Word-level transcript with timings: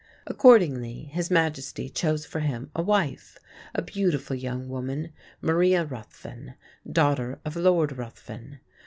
Accordingly, 0.25 1.03
his 1.13 1.29
Majesty 1.29 1.87
chose 1.87 2.25
for 2.25 2.39
him 2.39 2.71
a 2.75 2.81
wife, 2.81 3.37
a 3.75 3.83
beautiful 3.83 4.35
young 4.35 4.67
woman, 4.67 5.13
Maria 5.41 5.85
Ruthven, 5.85 6.55
daughter 6.91 7.39
of 7.45 7.55
Lord 7.55 7.99
Ruthven. 7.99 8.61